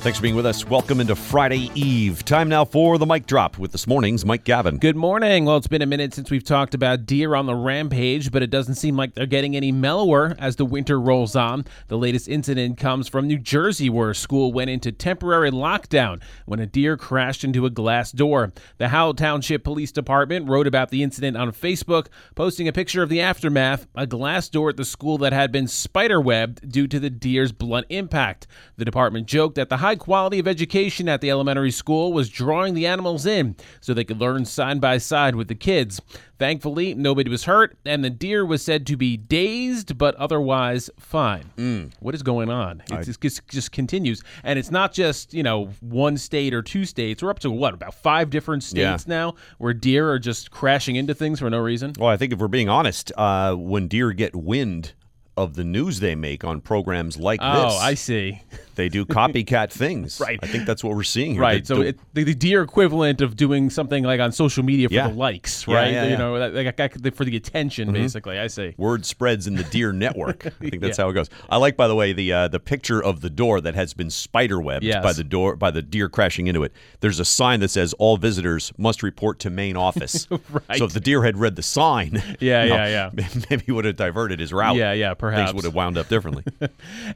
Thanks 0.00 0.18
for 0.18 0.22
being 0.22 0.34
with 0.34 0.46
us. 0.46 0.66
Welcome 0.66 0.98
into 0.98 1.14
Friday 1.14 1.70
Eve. 1.74 2.24
Time 2.24 2.48
now 2.48 2.64
for 2.64 2.96
the 2.96 3.04
mic 3.04 3.26
drop 3.26 3.58
with 3.58 3.70
this 3.70 3.86
morning's 3.86 4.24
Mike 4.24 4.44
Gavin. 4.44 4.78
Good 4.78 4.96
morning. 4.96 5.44
Well, 5.44 5.58
it's 5.58 5.66
been 5.66 5.82
a 5.82 5.86
minute 5.86 6.14
since 6.14 6.30
we've 6.30 6.42
talked 6.42 6.72
about 6.72 7.04
deer 7.04 7.34
on 7.34 7.44
the 7.44 7.54
rampage, 7.54 8.32
but 8.32 8.42
it 8.42 8.48
doesn't 8.48 8.76
seem 8.76 8.96
like 8.96 9.12
they're 9.12 9.26
getting 9.26 9.56
any 9.56 9.70
mellower 9.72 10.34
as 10.38 10.56
the 10.56 10.64
winter 10.64 10.98
rolls 10.98 11.36
on. 11.36 11.66
The 11.88 11.98
latest 11.98 12.28
incident 12.28 12.78
comes 12.78 13.08
from 13.08 13.26
New 13.26 13.36
Jersey, 13.38 13.90
where 13.90 14.08
a 14.08 14.14
school 14.14 14.54
went 14.54 14.70
into 14.70 14.90
temporary 14.90 15.50
lockdown 15.50 16.22
when 16.46 16.60
a 16.60 16.66
deer 16.66 16.96
crashed 16.96 17.44
into 17.44 17.66
a 17.66 17.70
glass 17.70 18.10
door. 18.10 18.54
The 18.78 18.88
Howell 18.88 19.14
Township 19.14 19.64
Police 19.64 19.92
Department 19.92 20.48
wrote 20.48 20.66
about 20.66 20.88
the 20.88 21.02
incident 21.02 21.36
on 21.36 21.52
Facebook, 21.52 22.06
posting 22.34 22.66
a 22.66 22.72
picture 22.72 23.02
of 23.02 23.10
the 23.10 23.20
aftermath 23.20 23.86
a 23.94 24.06
glass 24.06 24.48
door 24.48 24.70
at 24.70 24.78
the 24.78 24.84
school 24.86 25.18
that 25.18 25.34
had 25.34 25.52
been 25.52 25.66
spiderwebbed 25.66 26.70
due 26.72 26.86
to 26.86 26.98
the 26.98 27.10
deer's 27.10 27.52
blunt 27.52 27.84
impact. 27.90 28.46
The 28.78 28.86
department 28.86 29.26
joked 29.26 29.56
that 29.56 29.68
the 29.68 29.76
high 29.76 29.89
quality 29.96 30.38
of 30.38 30.46
education 30.48 31.08
at 31.08 31.20
the 31.20 31.30
elementary 31.30 31.70
school 31.70 32.12
was 32.12 32.28
drawing 32.28 32.74
the 32.74 32.86
animals 32.86 33.26
in 33.26 33.56
so 33.80 33.92
they 33.94 34.04
could 34.04 34.20
learn 34.20 34.44
side 34.44 34.80
by 34.80 34.98
side 34.98 35.34
with 35.34 35.48
the 35.48 35.54
kids. 35.54 36.00
Thankfully, 36.38 36.94
nobody 36.94 37.28
was 37.30 37.44
hurt, 37.44 37.76
and 37.84 38.02
the 38.02 38.08
deer 38.08 38.46
was 38.46 38.62
said 38.62 38.86
to 38.86 38.96
be 38.96 39.16
dazed 39.18 39.98
but 39.98 40.14
otherwise 40.14 40.88
fine. 40.98 41.90
What 42.00 42.14
is 42.14 42.22
going 42.22 42.48
on? 42.48 42.82
It 42.90 43.04
just, 43.04 43.20
just, 43.20 43.46
just 43.48 43.72
continues. 43.72 44.22
And 44.42 44.58
it's 44.58 44.70
not 44.70 44.92
just, 44.94 45.34
you 45.34 45.42
know, 45.42 45.66
one 45.80 46.16
state 46.16 46.54
or 46.54 46.62
two 46.62 46.86
states. 46.86 47.22
We're 47.22 47.30
up 47.30 47.40
to 47.40 47.50
what, 47.50 47.74
about 47.74 47.92
five 47.94 48.30
different 48.30 48.62
states 48.62 49.04
Yeah. 49.06 49.14
now 49.14 49.34
where 49.58 49.74
deer 49.74 50.10
are 50.10 50.18
just 50.18 50.50
crashing 50.50 50.96
into 50.96 51.12
things 51.14 51.40
for 51.40 51.50
no 51.50 51.58
reason? 51.58 51.92
Well, 51.98 52.08
I 52.08 52.16
think 52.16 52.32
if 52.32 52.38
we're 52.38 52.48
being 52.48 52.70
honest, 52.70 53.12
uh, 53.18 53.54
when 53.54 53.86
deer 53.88 54.12
get 54.12 54.34
wind 54.34 54.94
of 55.36 55.54
the 55.54 55.64
news 55.64 56.00
they 56.00 56.14
make 56.14 56.42
on 56.44 56.60
programs 56.60 57.16
like 57.18 57.40
Oh, 57.42 57.52
this, 57.64 57.74
Oh, 57.74 57.78
I 57.78 57.94
see. 57.94 58.42
They 58.80 58.88
do 58.88 59.04
copycat 59.04 59.70
things. 59.84 60.20
Right. 60.20 60.38
I 60.42 60.46
think 60.46 60.66
that's 60.66 60.82
what 60.82 60.96
we're 60.96 61.02
seeing 61.02 61.32
here. 61.32 61.40
Right. 61.42 61.64
They 61.64 61.74
So 61.74 61.80
it, 61.82 61.98
the, 62.14 62.24
the 62.24 62.34
deer 62.34 62.62
equivalent 62.62 63.20
of 63.20 63.36
doing 63.36 63.70
something 63.70 64.04
like 64.04 64.20
on 64.20 64.32
social 64.32 64.62
media 64.64 64.88
for 64.88 64.94
Yeah. 64.94 65.08
the 65.08 65.14
likes, 65.14 65.66
right? 65.68 65.92
yeah, 65.92 66.04
You 66.04 66.10
yeah. 66.10 66.16
Mm-hmm. 66.16 66.20
know, 66.22 66.62
like, 66.62 66.78
like, 67.04 67.14
for 67.14 67.24
the 67.24 67.36
attention, 67.36 67.92
basically. 67.92 68.38
I 68.38 68.46
say 68.46 68.74
word 68.78 69.04
spreads 69.06 69.46
in 69.46 69.54
the 69.54 69.64
deer 69.76 69.92
network. 69.92 70.46
I 70.46 70.50
think 70.50 70.80
that's 70.80 70.96
how 70.98 71.08
it 71.08 71.12
goes. 71.12 71.28
I 71.48 71.56
like, 71.58 71.76
by 71.76 71.86
the 71.88 71.94
way, 71.94 72.12
the 72.12 72.32
uh, 72.32 72.48
the 72.48 72.60
picture 72.60 73.02
of 73.02 73.20
the 73.20 73.30
door 73.30 73.60
that 73.60 73.74
has 73.74 73.94
been 73.94 74.08
spiderwebbed 74.08 74.82
Yes. 74.82 75.02
by 75.02 75.12
the 75.12 75.24
door 75.24 75.56
by 75.56 75.70
the 75.70 75.82
deer 75.82 76.08
crashing 76.08 76.46
into 76.46 76.62
it. 76.62 76.72
There's 77.00 77.20
a 77.20 77.24
sign 77.24 77.60
that 77.60 77.70
says 77.70 77.92
all 77.98 78.16
visitors 78.16 78.72
must 78.78 79.02
report 79.02 79.38
to 79.40 79.50
main 79.50 79.76
office. 79.76 80.26
Right. 80.50 80.78
So 80.78 80.84
if 80.86 80.92
the 80.92 81.00
deer 81.00 81.22
had 81.22 81.36
read 81.38 81.54
the 81.56 81.62
sign, 81.62 82.22
Yeah, 82.40 82.64
you 82.64 82.70
know, 82.70 82.76
yeah, 82.76 83.10
yeah. 83.14 83.28
maybe 83.50 83.62
he 83.66 83.72
would 83.72 83.84
have 83.84 83.96
diverted 83.96 84.40
his 84.40 84.52
route. 84.52 84.74
Yeah, 84.76 84.92
yeah, 84.92 85.14
perhaps. 85.14 85.50
Things 85.50 85.54
would 85.54 85.64
have 85.64 85.74
wound 85.74 85.96
up 85.98 86.08
differently. 86.08 86.44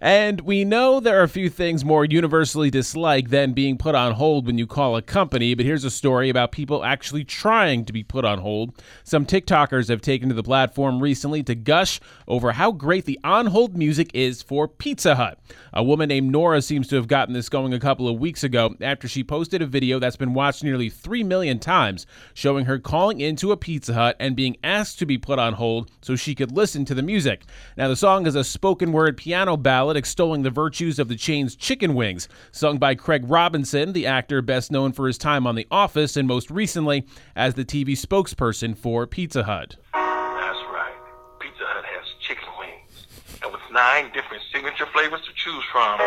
And 0.01 0.41
we 0.43 0.65
know 0.65 1.01
there 1.01 1.19
are 1.21 1.23
a 1.25 1.29
few 1.29 1.51
things 1.55 1.85
more 1.85 2.05
universally 2.05 2.71
disliked 2.71 3.31
than 3.31 3.53
being 3.53 3.79
put 3.79 3.95
on 3.95 4.13
hold 4.13 4.47
when 4.47 4.59
you 4.59 4.67
call 4.67 4.97
a 4.97 5.03
company, 5.03 5.55
but 5.55 5.65
here's 5.65 5.85
a 5.85 5.91
story 5.91 6.29
about 6.29 6.53
people 6.53 6.85
actually 6.85 7.25
trying 7.25 7.85
to 7.85 7.93
be 7.93 8.03
put 8.03 8.25
on 8.25 8.39
hold. 8.39 8.75
Some 9.05 9.25
TikTokers 9.25 9.89
have 9.89 10.01
taken 10.01 10.29
to 10.29 10.35
the 10.35 10.43
platform 10.43 11.01
recently 11.01 11.43
to 11.45 11.55
gush 11.55 12.01
over 12.27 12.53
how 12.53 12.73
great 12.73 13.05
the 13.05 13.19
on 13.25 13.47
hold 13.47 13.77
music 13.77 14.11
is 14.13 14.43
for 14.43 14.67
Pizza 14.67 15.15
Hut. 15.15 15.39
A 15.73 15.83
woman 15.83 16.09
named 16.09 16.31
Nora 16.31 16.61
seems 16.61 16.89
to 16.89 16.97
have 16.97 17.09
gotten 17.09 17.35
this 17.35 17.49
going 17.49 17.73
a 17.73 17.81
couple 17.81 18.09
of 18.09 18.19
weeks 18.19 18.45
ago 18.45 18.75
after 18.81 19.09
she 19.09 19.25
posted 19.25 19.63
a 19.63 19.67
video 19.67 19.99
that's 19.99 20.17
been 20.17 20.35
watched 20.35 20.65
nearly 20.65 20.91
3 20.91 21.25
million 21.25 21.59
times 21.59 22.07
showing 22.35 22.65
her 22.67 22.79
calling 22.79 23.21
into 23.21 23.53
a 23.53 23.57
Pizza 23.57 23.95
Hut 23.95 24.17
and 24.19 24.37
being 24.37 24.57
asked 24.63 24.99
to 24.99 25.07
be 25.07 25.19
put 25.19 25.39
on 25.39 25.55
hold 25.55 25.91
so 26.03 26.17
she 26.17 26.35
could 26.35 26.53
listen 26.53 26.85
to 26.85 26.95
the 26.95 27.03
music. 27.03 27.43
Now, 27.77 27.89
the 27.89 27.97
song 27.97 28.27
is 28.27 28.35
a 28.35 28.45
spoken 28.45 28.93
word 28.93 29.17
piano 29.17 29.57
ballad 29.57 29.97
extolling 29.97 30.43
the 30.43 30.51
virtues 30.51 30.99
of 30.99 31.09
the 31.09 31.17
chicken 31.55 31.95
wings, 31.95 32.29
sung 32.53 32.79
by 32.79 32.95
Craig 32.95 33.25
Robinson, 33.27 33.93
the 33.93 34.07
actor 34.07 34.41
best 34.41 34.71
known 34.71 34.93
for 34.93 35.07
his 35.07 35.19
time 35.19 35.47
on 35.47 35.55
The 35.55 35.67
Office 35.71 36.17
and 36.17 36.27
most 36.29 36.51
recently 36.51 37.07
as 37.37 37.55
the 37.55 37.65
TV 37.65 37.91
spokesperson 37.91 38.77
for 38.77 39.07
Pizza 39.07 39.45
Hut. 39.45 39.77
That's 39.93 40.59
right. 40.73 40.95
Pizza 41.41 41.65
Hut 41.67 41.85
has 41.85 42.05
chicken 42.21 42.49
wings. 42.59 43.07
And 43.43 43.53
with 43.53 43.63
nine 43.73 44.13
different 44.13 44.43
signature 44.53 44.87
flavors 44.87 45.21
to 45.27 45.33
choose 45.35 45.65
from, 45.71 45.99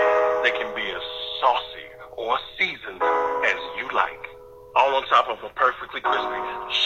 they 0.43 0.51
can 0.51 0.73
be 0.75 0.81
as 0.89 1.03
saucy 1.41 1.87
or 2.17 2.37
seasoned 2.57 3.01
as 3.01 3.59
you 3.77 3.87
like. 3.93 4.25
All 4.75 4.95
on 4.95 5.05
top 5.07 5.27
of 5.27 5.43
a 5.43 5.49
perfectly 5.53 6.01
crispy 6.01 6.39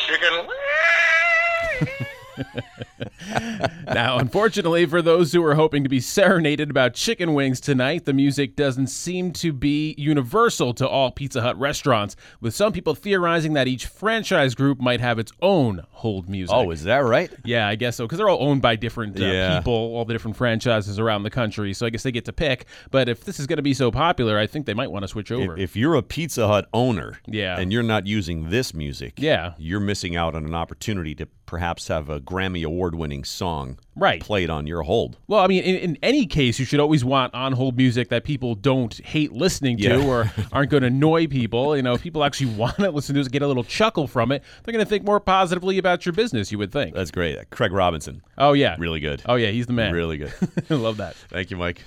chicken 0.08 0.48
wing. 0.48 2.08
Now, 3.86 4.18
unfortunately, 4.18 4.86
for 4.86 5.02
those 5.02 5.32
who 5.34 5.44
are 5.46 5.56
hoping 5.56 5.84
to 5.84 5.90
be 5.90 6.00
serenaded 6.00 6.70
about 6.70 6.94
chicken 6.94 7.34
wings 7.34 7.60
tonight, 7.60 8.06
the 8.06 8.14
music 8.14 8.56
doesn't 8.56 8.88
seem 8.88 9.32
to 9.34 9.52
be 9.54 9.94
universal 9.98 10.74
to 10.76 10.88
all 10.88 11.12
Pizza 11.12 11.42
Hut 11.42 11.58
restaurants, 11.60 12.16
with 12.40 12.56
some 12.56 12.72
people 12.74 12.96
theorizing 12.96 13.54
that 13.54 13.68
each 13.68 13.86
franchise 13.86 14.56
group 14.56 14.80
might 14.80 15.00
have 15.02 15.20
its 15.20 15.32
own 15.42 15.84
hold 15.92 16.30
music. 16.30 16.56
oh, 16.56 16.72
is 16.72 16.84
that 16.84 17.00
right? 17.00 17.32
Yeah, 17.44 17.68
I 17.68 17.76
guess 17.76 17.96
so, 17.98 18.06
because 18.06 18.18
they're 18.18 18.30
all 18.30 18.42
owned 18.48 18.62
by 18.62 18.76
different 18.76 19.20
uh, 19.20 19.26
Yeah. 19.26 19.58
people, 19.60 19.74
all 19.74 20.06
the 20.06 20.14
different 20.14 20.38
franchises 20.38 20.98
around 21.00 21.24
the 21.24 21.30
country. 21.30 21.74
So 21.74 21.86
I 21.86 21.90
guess 21.90 22.04
they 22.04 22.12
get 22.12 22.26
to 22.26 22.34
pick. 22.34 22.66
But 22.92 23.08
if 23.10 23.24
this 23.24 23.40
is 23.40 23.48
going 23.48 23.58
to 23.58 23.64
be 23.64 23.74
so 23.74 23.92
popular, 23.92 24.38
I 24.40 24.48
think 24.48 24.66
they 24.66 24.74
might 24.74 24.92
want 24.92 25.04
to 25.04 25.08
switch 25.08 25.32
over. 25.32 25.54
If, 25.54 25.60
if 25.72 25.76
you're 25.76 25.96
a 25.96 26.04
Pizza 26.04 26.48
Hut 26.48 26.68
owner 26.74 27.20
Yeah. 27.28 27.60
and 27.60 27.72
you're 27.72 27.84
not 27.84 28.08
using 28.08 28.50
this 28.50 28.74
music, 28.74 29.14
Yeah. 29.18 29.54
you're 29.58 29.80
missing 29.80 30.16
out 30.16 30.36
on 30.36 30.46
an 30.46 30.56
opportunity 30.56 31.14
to 31.16 31.28
perhaps 31.52 31.90
have 31.90 32.10
a 32.10 32.18
Grammy 32.22 32.64
award 32.66 32.96
winning 32.96 33.26
song 33.26 33.78
Right. 33.94 34.22
played 34.22 34.50
on 34.50 34.68
your 34.68 34.84
hold. 34.84 35.18
Well, 35.28 35.42
I 35.42 35.48
mean, 35.48 35.62
in, 35.66 35.76
in 35.76 35.98
any 36.02 36.26
case, 36.26 36.58
you 36.60 36.66
should 36.66 36.80
always 36.80 37.04
want 37.04 37.34
on 37.34 37.52
hold 37.52 37.76
music 37.76 38.08
that 38.08 38.24
people 38.24 38.56
don't 38.56 38.94
hate 39.06 39.34
listening 39.34 39.76
to 39.80 39.84
Yeah. 39.84 40.06
or 40.08 40.32
aren't 40.54 40.72
going 40.72 40.82
to 40.84 40.88
annoy 40.88 41.28
people. 41.28 41.76
You 41.76 41.84
know, 41.84 41.94
if 41.94 42.02
people 42.02 42.24
actually 42.24 42.56
want 42.56 42.78
to 42.78 42.90
listen 42.90 43.16
to 43.16 43.22
it, 43.22 43.30
get 43.34 43.42
a 43.42 43.48
little 43.48 43.66
chuckle 43.66 44.08
from 44.08 44.32
it, 44.32 44.44
they're 44.64 44.72
going 44.72 44.84
to 44.84 44.90
think 44.90 45.04
more 45.04 45.20
positively 45.20 45.78
about 45.78 46.06
your 46.06 46.14
business, 46.14 46.54
you 46.54 46.58
would 46.58 46.72
think. 46.72 46.96
That's 46.96 47.12
great. 47.12 47.38
Craig 47.50 47.74
Robinson. 47.74 48.22
Oh, 48.38 48.54
yeah. 48.54 48.78
Really 48.80 49.02
good. 49.02 49.22
Oh, 49.26 49.36
yeah, 49.36 49.50
he's 49.50 49.68
the 49.68 49.74
man. 49.74 49.94
Really 49.94 50.20
good. 50.20 50.34
I 50.70 50.76
love 50.76 50.96
that. 50.98 51.16
Thank 51.30 51.52
you, 51.52 51.58
Mike. 51.58 51.84